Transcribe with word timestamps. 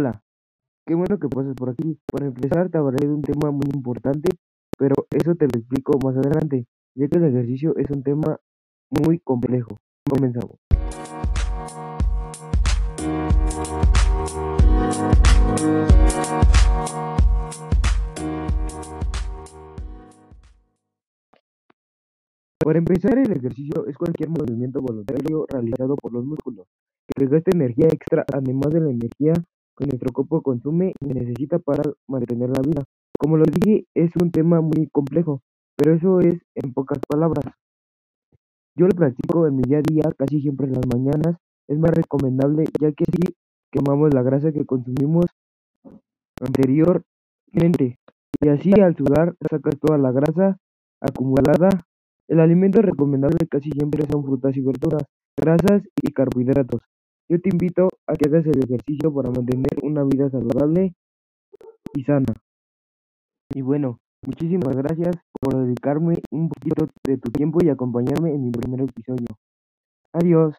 Hola, 0.00 0.22
qué 0.86 0.94
bueno 0.94 1.18
que 1.18 1.28
pasas 1.28 1.54
por 1.54 1.68
aquí. 1.68 2.00
Para 2.10 2.24
empezar, 2.24 2.70
te 2.70 2.78
hablaré 2.78 3.06
de 3.06 3.12
un 3.12 3.20
tema 3.20 3.50
muy 3.50 3.68
importante, 3.74 4.30
pero 4.78 4.94
eso 5.10 5.34
te 5.34 5.44
lo 5.44 5.58
explico 5.58 5.98
más 6.02 6.16
adelante, 6.16 6.66
ya 6.94 7.06
que 7.06 7.18
el 7.18 7.24
ejercicio 7.24 7.76
es 7.76 7.90
un 7.90 8.02
tema 8.02 8.38
muy 8.88 9.18
complejo. 9.18 9.78
Comenzamos. 10.08 10.56
Para 22.64 22.78
empezar, 22.78 23.18
el 23.18 23.32
ejercicio 23.32 23.84
es 23.86 23.98
cualquier 23.98 24.30
movimiento 24.30 24.80
voluntario 24.80 25.44
realizado 25.46 25.94
por 25.96 26.14
los 26.14 26.24
músculos 26.24 26.66
que 27.14 27.26
gasta 27.26 27.50
energía 27.50 27.88
extra, 27.88 28.24
además 28.32 28.72
de 28.72 28.80
la 28.80 28.90
energía 28.90 29.34
que 29.80 29.86
nuestro 29.86 30.12
cuerpo 30.12 30.42
consume 30.42 30.92
y 31.00 31.06
necesita 31.06 31.58
para 31.58 31.82
mantener 32.06 32.50
la 32.50 32.60
vida. 32.60 32.84
Como 33.18 33.38
lo 33.38 33.44
dije, 33.44 33.86
es 33.94 34.10
un 34.20 34.30
tema 34.30 34.60
muy 34.60 34.88
complejo, 34.92 35.40
pero 35.74 35.94
eso 35.94 36.20
es 36.20 36.38
en 36.54 36.74
pocas 36.74 36.98
palabras. 37.08 37.46
Yo 38.76 38.86
lo 38.86 38.94
practico 38.94 39.46
en 39.46 39.56
mi 39.56 39.62
día 39.62 39.78
a 39.78 39.82
día, 39.82 40.12
casi 40.18 40.40
siempre 40.40 40.66
en 40.66 40.74
las 40.74 40.86
mañanas. 40.86 41.36
Es 41.66 41.78
más 41.78 41.92
recomendable 41.92 42.64
ya 42.80 42.92
que 42.92 43.04
así 43.04 43.34
quemamos 43.72 44.12
la 44.12 44.22
grasa 44.22 44.52
que 44.52 44.66
consumimos 44.66 45.26
anteriormente. 46.40 47.98
Y 48.42 48.48
así 48.48 48.72
al 48.80 48.96
sudar 48.96 49.34
sacas 49.48 49.78
toda 49.80 49.98
la 49.98 50.12
grasa 50.12 50.58
acumulada. 51.00 51.70
El 52.28 52.40
alimento 52.40 52.82
recomendable 52.82 53.46
casi 53.48 53.70
siempre 53.70 54.04
son 54.10 54.24
frutas 54.24 54.56
y 54.56 54.60
verduras, 54.60 55.04
grasas 55.36 55.82
y 56.02 56.12
carbohidratos. 56.12 56.80
Yo 57.30 57.40
te 57.40 57.48
invito 57.48 57.88
a 58.08 58.14
que 58.14 58.28
hagas 58.28 58.44
el 58.46 58.58
ejercicio 58.58 59.14
para 59.14 59.30
mantener 59.30 59.78
una 59.84 60.02
vida 60.02 60.28
saludable 60.30 60.94
y 61.94 62.02
sana. 62.02 62.34
Y 63.54 63.62
bueno, 63.62 64.00
muchísimas 64.26 64.74
gracias 64.74 65.14
por 65.40 65.54
dedicarme 65.64 66.18
un 66.32 66.48
poquito 66.48 66.88
de 67.06 67.18
tu 67.18 67.30
tiempo 67.30 67.60
y 67.62 67.68
acompañarme 67.68 68.34
en 68.34 68.46
mi 68.46 68.50
primer 68.50 68.80
episodio. 68.80 69.28
Adiós. 70.12 70.56